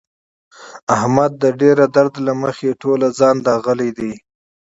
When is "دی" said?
3.97-4.13